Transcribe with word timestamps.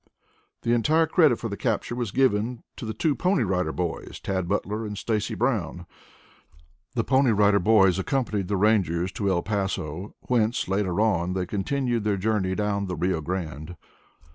The 0.63 0.73
entire 0.73 1.05
credit 1.05 1.37
for 1.37 1.47
the 1.47 1.55
capture 1.55 1.93
was 1.95 2.09
given 2.09 2.63
to 2.77 2.85
the 2.87 2.93
two 2.95 3.13
Pony 3.13 3.43
Rider 3.43 3.71
Boys, 3.71 4.19
Tad 4.19 4.47
Butler 4.47 4.83
and 4.83 4.97
Stacy 4.97 5.35
Brown. 5.35 5.85
The 6.95 7.03
Pony 7.03 7.29
Rider 7.29 7.59
Boys 7.59 7.97
party 7.97 8.01
accompanied 8.01 8.47
the 8.47 8.57
Rangers 8.57 9.11
to 9.11 9.29
El 9.29 9.43
Paso, 9.43 10.15
whence, 10.21 10.67
later 10.67 10.99
on, 10.99 11.33
they 11.33 11.45
continued 11.45 12.03
their 12.03 12.17
journey 12.17 12.55
down 12.55 12.87
the 12.87 12.95
Rio 12.95 13.21
Grande. 13.21 13.75